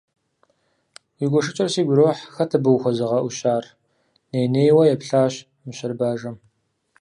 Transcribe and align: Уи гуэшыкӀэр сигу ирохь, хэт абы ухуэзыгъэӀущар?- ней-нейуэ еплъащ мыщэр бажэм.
Уи 1.19 1.25
гуэшыкӀэр 1.31 1.69
сигу 1.73 1.93
ирохь, 1.93 2.23
хэт 2.35 2.51
абы 2.57 2.69
ухуэзыгъэӀущар?- 2.75 3.63
ней-нейуэ 4.31 4.83
еплъащ 4.93 5.35
мыщэр 5.65 5.93
бажэм. 5.99 6.35